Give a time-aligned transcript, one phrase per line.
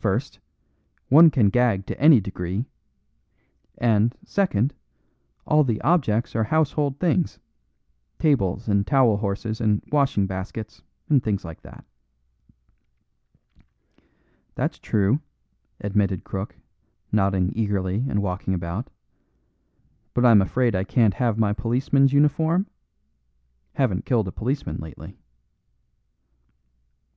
[0.00, 0.40] First,
[1.08, 2.64] one can gag to any degree;
[3.80, 4.74] and, second,
[5.46, 7.38] all the objects are household things
[8.18, 11.84] tables and towel horses and washing baskets, and things like that."
[14.56, 15.20] "That's true,"
[15.80, 16.56] admitted Crook,
[17.12, 18.90] nodding eagerly and walking about.
[20.12, 22.66] "But I'm afraid I can't have my policeman's uniform?
[23.74, 25.16] Haven't killed a policeman lately."